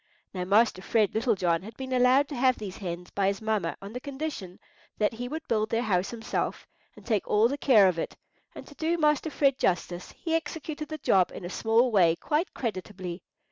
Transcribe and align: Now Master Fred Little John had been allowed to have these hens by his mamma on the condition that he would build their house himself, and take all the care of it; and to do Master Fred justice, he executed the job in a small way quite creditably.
Now 0.33 0.45
Master 0.45 0.81
Fred 0.81 1.13
Little 1.13 1.35
John 1.35 1.61
had 1.61 1.77
been 1.77 1.93
allowed 1.93 2.27
to 2.29 2.35
have 2.35 2.57
these 2.57 2.77
hens 2.77 3.11
by 3.11 3.27
his 3.27 3.39
mamma 3.39 3.77
on 3.83 3.93
the 3.93 3.99
condition 3.99 4.59
that 4.97 5.13
he 5.13 5.27
would 5.27 5.47
build 5.47 5.69
their 5.69 5.83
house 5.83 6.09
himself, 6.09 6.65
and 6.95 7.05
take 7.05 7.27
all 7.27 7.47
the 7.47 7.55
care 7.59 7.87
of 7.87 7.99
it; 7.99 8.17
and 8.55 8.65
to 8.65 8.73
do 8.73 8.97
Master 8.97 9.29
Fred 9.29 9.59
justice, 9.59 10.11
he 10.17 10.33
executed 10.33 10.89
the 10.89 10.97
job 10.97 11.31
in 11.31 11.45
a 11.45 11.51
small 11.51 11.91
way 11.91 12.15
quite 12.15 12.51
creditably. 12.55 13.21